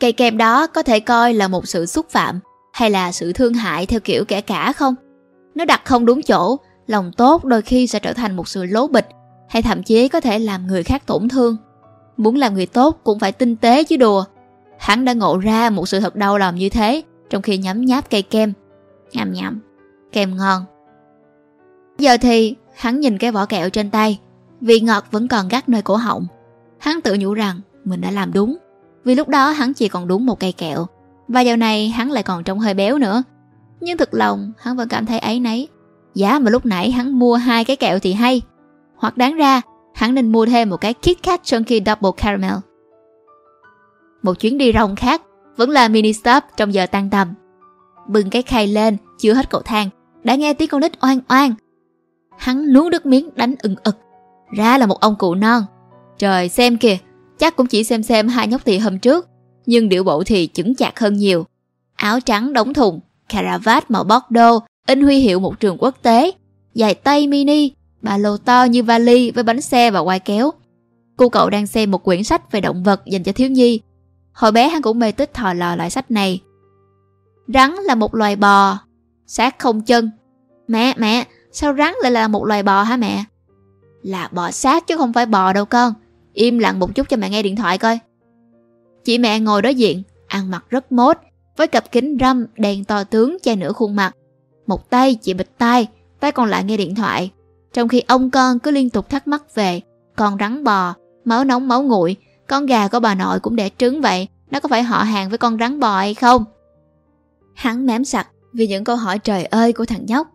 Cây 0.00 0.12
kem 0.12 0.38
đó 0.38 0.66
có 0.66 0.82
thể 0.82 1.00
coi 1.00 1.34
là 1.34 1.48
một 1.48 1.68
sự 1.68 1.86
xúc 1.86 2.06
phạm 2.10 2.40
hay 2.72 2.90
là 2.90 3.12
sự 3.12 3.32
thương 3.32 3.54
hại 3.54 3.86
theo 3.86 4.00
kiểu 4.00 4.24
kẻ 4.24 4.40
cả 4.40 4.72
không? 4.72 4.94
Nếu 5.54 5.66
đặt 5.66 5.82
không 5.84 6.06
đúng 6.06 6.22
chỗ, 6.22 6.56
lòng 6.86 7.12
tốt 7.16 7.44
đôi 7.44 7.62
khi 7.62 7.86
sẽ 7.86 7.98
trở 7.98 8.12
thành 8.12 8.36
một 8.36 8.48
sự 8.48 8.64
lố 8.64 8.86
bịch 8.86 9.08
hay 9.48 9.62
thậm 9.62 9.82
chí 9.82 10.08
có 10.08 10.20
thể 10.20 10.38
làm 10.38 10.66
người 10.66 10.82
khác 10.82 11.06
tổn 11.06 11.28
thương. 11.28 11.56
Muốn 12.16 12.36
làm 12.36 12.54
người 12.54 12.66
tốt 12.66 13.00
cũng 13.04 13.18
phải 13.18 13.32
tinh 13.32 13.56
tế 13.56 13.84
chứ 13.84 13.96
đùa. 13.96 14.24
Hắn 14.78 15.04
đã 15.04 15.12
ngộ 15.12 15.38
ra 15.38 15.70
một 15.70 15.88
sự 15.88 16.00
thật 16.00 16.16
đau 16.16 16.38
lòng 16.38 16.54
như 16.54 16.68
thế 16.68 17.02
trong 17.30 17.42
khi 17.42 17.58
nhấm 17.58 17.84
nháp 17.84 18.10
cây 18.10 18.22
kem. 18.22 18.52
Nhằm 19.12 19.32
nhằm, 19.32 19.60
kem 20.12 20.36
ngon. 20.36 20.64
Giờ 21.98 22.16
thì 22.20 22.56
hắn 22.76 23.00
nhìn 23.00 23.18
cái 23.18 23.32
vỏ 23.32 23.46
kẹo 23.46 23.70
trên 23.70 23.90
tay, 23.90 24.20
vị 24.60 24.80
ngọt 24.80 25.04
vẫn 25.10 25.28
còn 25.28 25.48
gắt 25.48 25.68
nơi 25.68 25.82
cổ 25.82 25.96
họng. 25.96 26.26
Hắn 26.78 27.00
tự 27.00 27.16
nhủ 27.20 27.34
rằng 27.34 27.60
mình 27.84 28.00
đã 28.00 28.10
làm 28.10 28.32
đúng, 28.32 28.56
vì 29.04 29.14
lúc 29.14 29.28
đó 29.28 29.50
hắn 29.50 29.74
chỉ 29.74 29.88
còn 29.88 30.08
đúng 30.08 30.26
một 30.26 30.40
cây 30.40 30.52
kẹo. 30.52 30.86
Và 31.28 31.40
giờ 31.40 31.56
này 31.56 31.88
hắn 31.88 32.10
lại 32.10 32.22
còn 32.22 32.44
trông 32.44 32.58
hơi 32.58 32.74
béo 32.74 32.98
nữa. 32.98 33.22
Nhưng 33.84 33.98
thực 33.98 34.14
lòng 34.14 34.52
hắn 34.58 34.76
vẫn 34.76 34.88
cảm 34.88 35.06
thấy 35.06 35.18
ấy 35.18 35.40
nấy 35.40 35.68
Giá 36.14 36.38
mà 36.38 36.50
lúc 36.50 36.66
nãy 36.66 36.90
hắn 36.90 37.18
mua 37.18 37.34
hai 37.34 37.64
cái 37.64 37.76
kẹo 37.76 37.98
thì 37.98 38.12
hay 38.12 38.42
Hoặc 38.96 39.16
đáng 39.16 39.36
ra 39.36 39.60
hắn 39.94 40.14
nên 40.14 40.32
mua 40.32 40.46
thêm 40.46 40.70
một 40.70 40.76
cái 40.76 40.94
Kit 40.94 41.22
Kat 41.22 41.44
Chunky 41.44 41.80
Double 41.86 42.10
Caramel 42.16 42.54
Một 44.22 44.34
chuyến 44.40 44.58
đi 44.58 44.72
rong 44.72 44.96
khác 44.96 45.22
Vẫn 45.56 45.70
là 45.70 45.88
mini 45.88 46.12
stop 46.12 46.42
trong 46.56 46.74
giờ 46.74 46.86
tan 46.86 47.10
tầm 47.10 47.28
Bưng 48.08 48.30
cái 48.30 48.42
khay 48.42 48.66
lên 48.66 48.96
Chưa 49.18 49.34
hết 49.34 49.50
cầu 49.50 49.62
thang 49.64 49.88
Đã 50.24 50.34
nghe 50.34 50.54
tiếng 50.54 50.68
con 50.68 50.80
nít 50.80 50.92
oan 51.02 51.18
oan 51.28 51.54
Hắn 52.38 52.72
nuốt 52.72 52.92
nước 52.92 53.06
miếng 53.06 53.30
đánh 53.34 53.54
ừng 53.62 53.76
ực 53.84 53.96
Ra 54.56 54.78
là 54.78 54.86
một 54.86 55.00
ông 55.00 55.16
cụ 55.18 55.34
non 55.34 55.62
Trời 56.18 56.48
xem 56.48 56.76
kìa 56.76 56.96
Chắc 57.38 57.56
cũng 57.56 57.66
chỉ 57.66 57.84
xem 57.84 58.02
xem 58.02 58.28
hai 58.28 58.48
nhóc 58.48 58.64
thị 58.64 58.78
hôm 58.78 58.98
trước 58.98 59.28
Nhưng 59.66 59.88
điệu 59.88 60.04
bộ 60.04 60.22
thì 60.26 60.48
chững 60.54 60.74
chạc 60.74 61.00
hơn 61.00 61.16
nhiều 61.16 61.46
Áo 61.96 62.20
trắng 62.20 62.52
đóng 62.52 62.74
thùng 62.74 63.00
caravat 63.28 63.90
màu 63.90 64.04
Bordeaux, 64.04 64.64
in 64.86 65.02
huy 65.02 65.18
hiệu 65.18 65.40
một 65.40 65.60
trường 65.60 65.76
quốc 65.78 65.94
tế, 66.02 66.30
dài 66.74 66.94
tay 66.94 67.26
mini, 67.26 67.72
ba 68.02 68.16
lô 68.16 68.36
to 68.36 68.64
như 68.64 68.82
vali 68.82 69.30
với 69.30 69.44
bánh 69.44 69.60
xe 69.60 69.90
và 69.90 70.02
quai 70.02 70.20
kéo. 70.20 70.50
Cô 71.16 71.28
cậu 71.28 71.50
đang 71.50 71.66
xem 71.66 71.90
một 71.90 72.04
quyển 72.04 72.24
sách 72.24 72.52
về 72.52 72.60
động 72.60 72.82
vật 72.82 73.02
dành 73.06 73.22
cho 73.22 73.32
thiếu 73.32 73.50
nhi. 73.50 73.80
Hồi 74.32 74.52
bé 74.52 74.68
hắn 74.68 74.82
cũng 74.82 74.98
mê 74.98 75.12
tích 75.12 75.34
thò 75.34 75.52
lò 75.52 75.76
loại 75.76 75.90
sách 75.90 76.10
này. 76.10 76.40
Rắn 77.48 77.70
là 77.70 77.94
một 77.94 78.14
loài 78.14 78.36
bò, 78.36 78.78
xác 79.26 79.58
không 79.58 79.82
chân. 79.82 80.10
Mẹ, 80.68 80.94
mẹ, 80.96 81.26
sao 81.54 81.74
rắn 81.74 81.94
lại 82.02 82.12
là 82.12 82.28
một 82.28 82.44
loài 82.44 82.62
bò 82.62 82.82
hả 82.82 82.96
mẹ? 82.96 83.24
Là 84.02 84.28
bò 84.32 84.50
sát 84.50 84.86
chứ 84.86 84.96
không 84.96 85.12
phải 85.12 85.26
bò 85.26 85.52
đâu 85.52 85.64
con. 85.64 85.92
Im 86.32 86.58
lặng 86.58 86.78
một 86.78 86.94
chút 86.94 87.08
cho 87.08 87.16
mẹ 87.16 87.30
nghe 87.30 87.42
điện 87.42 87.56
thoại 87.56 87.78
coi. 87.78 87.98
Chị 89.04 89.18
mẹ 89.18 89.40
ngồi 89.40 89.62
đối 89.62 89.74
diện, 89.74 90.02
ăn 90.26 90.50
mặc 90.50 90.64
rất 90.70 90.92
mốt, 90.92 91.16
với 91.56 91.66
cặp 91.66 91.92
kính 91.92 92.16
râm 92.20 92.46
đèn 92.56 92.84
to 92.84 93.04
tướng 93.04 93.36
che 93.42 93.56
nửa 93.56 93.72
khuôn 93.72 93.96
mặt. 93.96 94.16
Một 94.66 94.90
tay 94.90 95.14
chị 95.14 95.34
bịt 95.34 95.48
tay 95.58 95.88
tay 96.20 96.32
còn 96.32 96.48
lại 96.48 96.64
nghe 96.64 96.76
điện 96.76 96.94
thoại. 96.94 97.30
Trong 97.72 97.88
khi 97.88 98.00
ông 98.00 98.30
con 98.30 98.58
cứ 98.58 98.70
liên 98.70 98.90
tục 98.90 99.10
thắc 99.10 99.28
mắc 99.28 99.54
về 99.54 99.80
con 100.16 100.36
rắn 100.40 100.64
bò, 100.64 100.94
máu 101.24 101.44
nóng 101.44 101.68
máu 101.68 101.82
nguội, 101.82 102.16
con 102.48 102.66
gà 102.66 102.88
của 102.88 103.00
bà 103.00 103.14
nội 103.14 103.40
cũng 103.40 103.56
đẻ 103.56 103.70
trứng 103.78 104.00
vậy, 104.00 104.28
nó 104.50 104.60
có 104.60 104.68
phải 104.68 104.82
họ 104.82 104.98
hàng 104.98 105.28
với 105.28 105.38
con 105.38 105.58
rắn 105.58 105.80
bò 105.80 105.96
hay 105.96 106.14
không? 106.14 106.44
Hắn 107.54 107.86
mém 107.86 108.04
sặc 108.04 108.28
vì 108.52 108.66
những 108.66 108.84
câu 108.84 108.96
hỏi 108.96 109.18
trời 109.18 109.44
ơi 109.44 109.72
của 109.72 109.84
thằng 109.84 110.06
nhóc. 110.06 110.28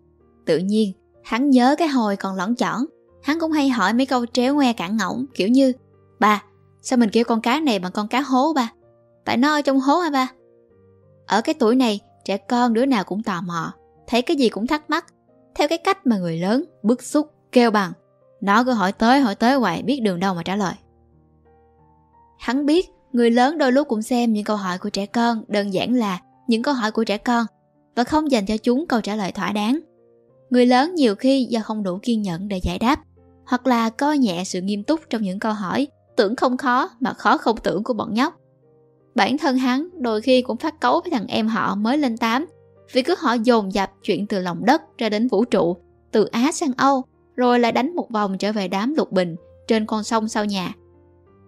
Tự 0.45 0.57
nhiên, 0.57 0.93
hắn 1.23 1.49
nhớ 1.49 1.75
cái 1.77 1.87
hồi 1.87 2.15
còn 2.15 2.35
lõng 2.35 2.55
chỏn, 2.55 2.85
hắn 3.23 3.39
cũng 3.39 3.51
hay 3.51 3.69
hỏi 3.69 3.93
mấy 3.93 4.05
câu 4.05 4.25
tréo 4.25 4.55
ngoe 4.55 4.73
cản 4.73 4.97
ngỗng 4.97 5.25
kiểu 5.33 5.47
như 5.47 5.73
Ba, 6.19 6.43
sao 6.81 6.97
mình 6.97 7.09
kêu 7.09 7.23
con 7.23 7.41
cá 7.41 7.59
này 7.59 7.79
bằng 7.79 7.91
con 7.91 8.07
cá 8.07 8.21
hố 8.21 8.53
ba? 8.53 8.71
Tại 9.25 9.37
nó 9.37 9.53
ở 9.53 9.61
trong 9.61 9.79
hố 9.79 9.99
hả 9.99 10.09
ba? 10.09 10.31
Ở 11.27 11.41
cái 11.41 11.55
tuổi 11.59 11.75
này, 11.75 11.99
trẻ 12.25 12.37
con 12.37 12.73
đứa 12.73 12.85
nào 12.85 13.03
cũng 13.03 13.23
tò 13.23 13.41
mò, 13.41 13.73
thấy 14.07 14.21
cái 14.21 14.37
gì 14.37 14.49
cũng 14.49 14.67
thắc 14.67 14.89
mắc, 14.89 15.05
theo 15.55 15.67
cái 15.67 15.77
cách 15.77 16.07
mà 16.07 16.17
người 16.17 16.37
lớn 16.37 16.63
bức 16.83 17.03
xúc 17.03 17.31
kêu 17.51 17.71
bằng. 17.71 17.91
Nó 18.41 18.63
cứ 18.63 18.71
hỏi 18.71 18.91
tới 18.91 19.19
hỏi 19.19 19.35
tới 19.35 19.55
hoài 19.55 19.83
biết 19.83 19.99
đường 20.03 20.19
đâu 20.19 20.33
mà 20.33 20.43
trả 20.43 20.55
lời. 20.55 20.73
Hắn 22.39 22.65
biết 22.65 22.89
người 23.11 23.31
lớn 23.31 23.57
đôi 23.57 23.71
lúc 23.71 23.87
cũng 23.87 24.01
xem 24.01 24.33
những 24.33 24.43
câu 24.43 24.57
hỏi 24.57 24.77
của 24.77 24.89
trẻ 24.89 25.05
con 25.05 25.43
đơn 25.47 25.73
giản 25.73 25.93
là 25.93 26.19
những 26.47 26.63
câu 26.63 26.73
hỏi 26.73 26.91
của 26.91 27.03
trẻ 27.03 27.17
con 27.17 27.45
và 27.95 28.03
không 28.03 28.31
dành 28.31 28.45
cho 28.45 28.57
chúng 28.57 28.87
câu 28.87 29.01
trả 29.01 29.15
lời 29.15 29.31
thỏa 29.31 29.51
đáng. 29.51 29.79
Người 30.49 30.65
lớn 30.65 30.95
nhiều 30.95 31.15
khi 31.15 31.47
do 31.49 31.59
không 31.59 31.83
đủ 31.83 31.99
kiên 32.01 32.21
nhẫn 32.21 32.47
để 32.47 32.59
giải 32.63 32.79
đáp 32.79 32.99
hoặc 33.45 33.67
là 33.67 33.89
coi 33.89 34.17
nhẹ 34.17 34.43
sự 34.45 34.61
nghiêm 34.61 34.83
túc 34.83 34.99
trong 35.09 35.21
những 35.21 35.39
câu 35.39 35.53
hỏi 35.53 35.87
tưởng 36.15 36.35
không 36.35 36.57
khó 36.57 36.89
mà 36.99 37.13
khó 37.13 37.37
không 37.37 37.57
tưởng 37.63 37.83
của 37.83 37.93
bọn 37.93 38.13
nhóc. 38.13 38.39
Bản 39.15 39.37
thân 39.37 39.57
hắn 39.57 39.89
đôi 40.01 40.21
khi 40.21 40.41
cũng 40.41 40.57
phát 40.57 40.81
cấu 40.81 41.01
với 41.01 41.11
thằng 41.11 41.27
em 41.27 41.47
họ 41.47 41.75
mới 41.75 41.97
lên 41.97 42.17
8 42.17 42.45
vì 42.93 43.01
cứ 43.01 43.15
họ 43.19 43.33
dồn 43.33 43.73
dập 43.73 43.91
chuyện 44.03 44.27
từ 44.27 44.39
lòng 44.39 44.65
đất 44.65 44.81
ra 44.97 45.09
đến 45.09 45.27
vũ 45.27 45.45
trụ, 45.45 45.77
từ 46.11 46.25
Á 46.25 46.51
sang 46.51 46.71
Âu, 46.77 47.03
rồi 47.35 47.59
lại 47.59 47.71
đánh 47.71 47.95
một 47.95 48.09
vòng 48.11 48.37
trở 48.37 48.51
về 48.51 48.67
đám 48.67 48.93
lục 48.93 49.11
bình 49.11 49.35
trên 49.67 49.85
con 49.85 50.03
sông 50.03 50.27
sau 50.27 50.45
nhà. 50.45 50.73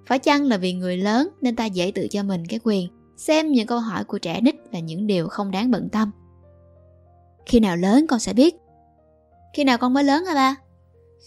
Phải 0.08 0.20
chăng 0.20 0.44
là 0.44 0.58
vì 0.58 0.74
người 0.74 0.98
lớn 0.98 1.30
nên 1.42 1.56
ta 1.56 1.66
dễ 1.66 1.92
tự 1.96 2.08
cho 2.12 2.24
mình 2.24 2.46
cái 2.46 2.60
quyền 2.64 2.88
xem 3.18 3.52
những 3.52 3.68
câu 3.68 3.80
hỏi 3.80 4.04
của 4.04 4.18
trẻ 4.18 4.42
nít 4.42 4.56
là 4.72 4.80
những 4.80 5.08
điều 5.08 5.28
không 5.28 5.52
đáng 5.52 5.72
bận 5.72 5.90
tâm. 5.90 6.12
Khi 7.46 7.60
nào 7.60 7.78
lớn 7.78 8.06
con 8.08 8.20
sẽ 8.20 8.34
biết. 8.34 8.56
Khi 9.54 9.64
nào 9.64 9.78
con 9.78 9.94
mới 9.94 10.04
lớn 10.04 10.26
hả 10.26 10.34
ba? 10.34 10.56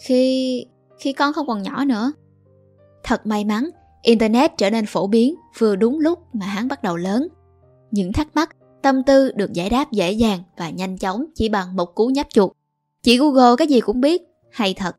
Khi... 0.02 0.66
khi 0.99 1.12
con 1.12 1.33
không 1.33 1.47
còn 1.47 1.62
nhỏ 1.62 1.85
nữa. 1.85 2.12
Thật 3.02 3.26
may 3.26 3.45
mắn, 3.45 3.71
Internet 4.02 4.50
trở 4.57 4.71
nên 4.71 4.87
phổ 4.87 5.07
biến 5.07 5.35
vừa 5.59 5.76
đúng 5.76 5.99
lúc 5.99 6.19
mà 6.33 6.47
hắn 6.47 6.69
bắt 6.69 6.83
đầu 6.83 6.97
lớn. 6.97 7.28
Những 7.90 8.12
thắc 8.12 8.28
mắc, 8.35 8.57
tâm 8.83 9.02
tư 9.02 9.33
được 9.33 9.52
giải 9.52 9.71
đáp 9.71 9.93
dễ 9.93 10.12
dàng 10.12 10.43
và 10.57 10.71
nhanh 10.71 10.99
chóng 10.99 11.25
chỉ 11.35 11.49
bằng 11.49 11.76
một 11.76 11.95
cú 11.95 12.07
nhấp 12.07 12.26
chuột. 12.31 12.52
Chị 13.02 13.19
Google 13.19 13.54
cái 13.59 13.66
gì 13.66 13.81
cũng 13.81 14.00
biết, 14.00 14.23
hay 14.50 14.75
thật. 14.75 14.97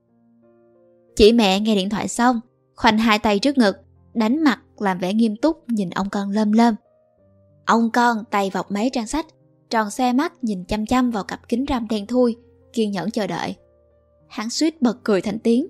Chị 1.16 1.32
mẹ 1.32 1.60
nghe 1.60 1.76
điện 1.76 1.90
thoại 1.90 2.08
xong, 2.08 2.40
khoanh 2.76 2.98
hai 2.98 3.20
tay 3.20 3.40
trước 3.40 3.58
ngực, 3.58 3.78
đánh 4.14 4.44
mặt 4.44 4.60
làm 4.78 5.00
vẻ 5.00 5.14
nghiêm 5.14 5.36
túc 5.36 5.70
nhìn 5.70 5.90
ông 5.90 6.10
con 6.10 6.30
lơm 6.32 6.52
lơm. 6.52 6.76
Ông 7.66 7.90
con 7.92 8.24
tay 8.32 8.50
vọc 8.54 8.72
mấy 8.72 8.90
trang 8.90 9.08
sách, 9.08 9.26
tròn 9.70 9.92
xe 9.92 10.14
mắt 10.14 10.44
nhìn 10.44 10.64
chăm 10.64 10.86
chăm 10.86 11.12
vào 11.12 11.24
cặp 11.24 11.50
kính 11.50 11.66
râm 11.70 11.88
đen 11.88 12.08
thui, 12.08 12.36
kiên 12.76 12.92
nhẫn 12.92 13.12
chờ 13.12 13.28
đợi. 13.28 13.56
Hắn 14.28 14.50
suýt 14.50 14.82
bật 14.82 14.98
cười 15.04 15.22
thành 15.22 15.40
tiếng, 15.40 15.68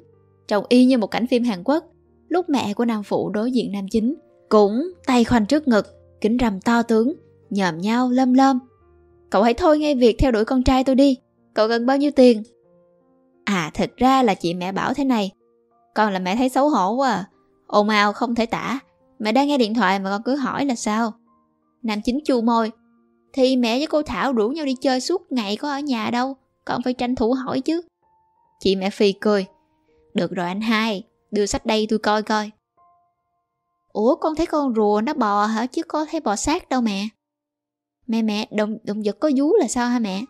trông 0.47 0.65
y 0.69 0.85
như 0.85 0.97
một 0.97 1.07
cảnh 1.07 1.27
phim 1.27 1.43
Hàn 1.43 1.63
Quốc, 1.63 1.83
lúc 2.27 2.49
mẹ 2.49 2.73
của 2.73 2.85
nam 2.85 3.03
phụ 3.03 3.29
đối 3.29 3.51
diện 3.51 3.71
nam 3.71 3.85
chính, 3.91 4.15
cũng 4.49 4.91
tay 5.05 5.23
khoanh 5.23 5.45
trước 5.45 5.67
ngực, 5.67 5.87
kính 6.21 6.37
râm 6.41 6.61
to 6.61 6.83
tướng, 6.83 7.13
nhòm 7.49 7.77
nhau 7.77 8.11
lâm 8.11 8.33
lâm. 8.33 8.59
Cậu 9.29 9.43
hãy 9.43 9.53
thôi 9.53 9.79
ngay 9.79 9.95
việc 9.95 10.15
theo 10.19 10.31
đuổi 10.31 10.45
con 10.45 10.63
trai 10.63 10.83
tôi 10.83 10.95
đi, 10.95 11.17
cậu 11.53 11.67
cần 11.67 11.85
bao 11.85 11.97
nhiêu 11.97 12.11
tiền? 12.11 12.43
À 13.43 13.71
thật 13.73 13.91
ra 13.97 14.23
là 14.23 14.33
chị 14.33 14.53
mẹ 14.53 14.71
bảo 14.71 14.93
thế 14.93 15.03
này, 15.03 15.31
con 15.95 16.13
là 16.13 16.19
mẹ 16.19 16.35
thấy 16.35 16.49
xấu 16.49 16.69
hổ 16.69 16.91
quá 16.91 17.09
à. 17.09 17.25
ồn 17.67 17.89
ào 17.89 18.13
không 18.13 18.35
thể 18.35 18.45
tả, 18.45 18.79
mẹ 19.19 19.31
đang 19.31 19.47
nghe 19.47 19.57
điện 19.57 19.73
thoại 19.73 19.99
mà 19.99 20.09
con 20.09 20.21
cứ 20.25 20.35
hỏi 20.35 20.65
là 20.65 20.75
sao? 20.75 21.13
Nam 21.83 22.01
chính 22.01 22.19
chu 22.25 22.41
môi, 22.41 22.71
thì 23.33 23.57
mẹ 23.57 23.77
với 23.77 23.87
cô 23.87 24.01
Thảo 24.01 24.33
rủ 24.33 24.49
nhau 24.49 24.65
đi 24.65 24.75
chơi 24.81 25.01
suốt 25.01 25.31
ngày 25.31 25.57
có 25.57 25.71
ở 25.71 25.79
nhà 25.79 26.09
đâu, 26.11 26.35
con 26.65 26.81
phải 26.83 26.93
tranh 26.93 27.15
thủ 27.15 27.33
hỏi 27.33 27.61
chứ. 27.61 27.81
Chị 28.59 28.75
mẹ 28.75 28.89
Phi 28.89 29.11
cười, 29.11 29.45
được 30.13 30.31
rồi 30.31 30.47
anh 30.47 30.61
hai, 30.61 31.03
đưa 31.31 31.45
sách 31.45 31.65
đây 31.65 31.87
tôi 31.89 31.99
coi 31.99 32.23
coi. 32.23 32.51
Ủa 33.91 34.15
con 34.15 34.35
thấy 34.35 34.45
con 34.45 34.75
rùa 34.75 35.01
nó 35.01 35.13
bò 35.13 35.45
hả 35.45 35.65
chứ 35.65 35.83
có 35.83 36.05
thấy 36.11 36.19
bò 36.19 36.35
sát 36.35 36.69
đâu 36.69 36.81
mẹ. 36.81 37.07
Mẹ 38.07 38.21
mẹ, 38.21 38.47
động, 38.51 38.77
động 38.83 39.01
vật 39.05 39.17
có 39.19 39.31
vú 39.37 39.53
là 39.55 39.67
sao 39.67 39.89
hả 39.89 39.99
mẹ? 39.99 40.21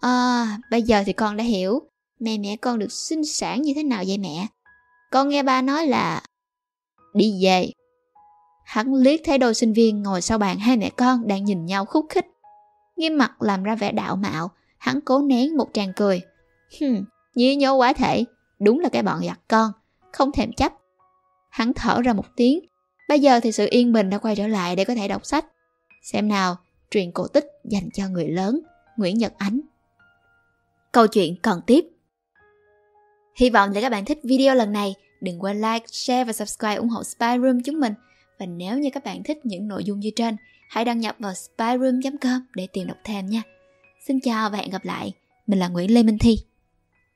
À, 0.00 0.58
bây 0.70 0.82
giờ 0.82 1.02
thì 1.06 1.12
con 1.12 1.36
đã 1.36 1.44
hiểu. 1.44 1.82
Mẹ 2.20 2.38
mẹ 2.38 2.56
con 2.56 2.78
được 2.78 2.92
sinh 2.92 3.24
sản 3.24 3.62
như 3.62 3.72
thế 3.76 3.82
nào 3.82 4.04
vậy 4.06 4.18
mẹ? 4.18 4.46
Con 5.10 5.28
nghe 5.28 5.42
ba 5.42 5.62
nói 5.62 5.86
là... 5.86 6.22
Đi 7.14 7.44
về. 7.44 7.70
Hắn 8.64 8.94
liếc 8.94 9.20
thấy 9.24 9.38
đôi 9.38 9.54
sinh 9.54 9.72
viên 9.72 10.02
ngồi 10.02 10.22
sau 10.22 10.38
bàn 10.38 10.58
hai 10.58 10.76
mẹ 10.76 10.90
con 10.96 11.26
đang 11.26 11.44
nhìn 11.44 11.66
nhau 11.66 11.84
khúc 11.84 12.06
khích. 12.08 12.26
Nghiêm 12.96 13.18
mặt 13.18 13.42
làm 13.42 13.62
ra 13.62 13.74
vẻ 13.74 13.92
đạo 13.92 14.16
mạo, 14.16 14.50
hắn 14.78 15.00
cố 15.00 15.22
nén 15.22 15.56
một 15.56 15.68
tràng 15.72 15.92
cười. 15.96 16.20
Hừm, 16.80 17.04
nhí 17.34 17.56
nhố 17.56 17.74
quá 17.74 17.92
thể, 17.92 18.24
đúng 18.58 18.80
là 18.80 18.88
cái 18.88 19.02
bọn 19.02 19.20
giặt 19.26 19.40
con, 19.48 19.72
không 20.12 20.32
thèm 20.32 20.52
chấp. 20.52 20.72
Hắn 21.48 21.72
thở 21.74 22.02
ra 22.02 22.12
một 22.12 22.26
tiếng, 22.36 22.60
bây 23.08 23.20
giờ 23.20 23.40
thì 23.40 23.52
sự 23.52 23.66
yên 23.70 23.92
bình 23.92 24.10
đã 24.10 24.18
quay 24.18 24.36
trở 24.36 24.46
lại 24.46 24.76
để 24.76 24.84
có 24.84 24.94
thể 24.94 25.08
đọc 25.08 25.26
sách. 25.26 25.46
Xem 26.02 26.28
nào, 26.28 26.56
truyện 26.90 27.12
cổ 27.12 27.28
tích 27.28 27.46
dành 27.64 27.90
cho 27.90 28.08
người 28.08 28.28
lớn, 28.28 28.60
Nguyễn 28.96 29.18
Nhật 29.18 29.32
Ánh. 29.38 29.60
Câu 30.92 31.06
chuyện 31.06 31.36
còn 31.42 31.60
tiếp. 31.66 31.84
Hy 33.34 33.50
vọng 33.50 33.70
là 33.74 33.80
các 33.80 33.88
bạn 33.88 34.04
thích 34.04 34.18
video 34.22 34.54
lần 34.54 34.72
này. 34.72 34.94
Đừng 35.20 35.42
quên 35.42 35.56
like, 35.56 35.86
share 35.86 36.24
và 36.24 36.32
subscribe 36.32 36.74
ủng 36.74 36.88
hộ 36.88 37.04
Spy 37.04 37.26
Room 37.42 37.62
chúng 37.62 37.80
mình. 37.80 37.92
Và 38.38 38.46
nếu 38.46 38.78
như 38.78 38.90
các 38.92 39.04
bạn 39.04 39.22
thích 39.22 39.38
những 39.44 39.68
nội 39.68 39.84
dung 39.84 40.00
như 40.00 40.10
trên, 40.16 40.36
hãy 40.68 40.84
đăng 40.84 41.00
nhập 41.00 41.16
vào 41.18 41.34
spyroom.com 41.34 42.46
để 42.54 42.66
tìm 42.72 42.86
đọc 42.86 42.96
thêm 43.04 43.26
nha. 43.26 43.42
Xin 44.06 44.20
chào 44.20 44.50
và 44.50 44.58
hẹn 44.58 44.70
gặp 44.70 44.84
lại. 44.84 45.12
Mình 45.46 45.58
là 45.58 45.68
Nguyễn 45.68 45.94
Lê 45.94 46.02
Minh 46.02 46.18
Thi. 46.18 46.38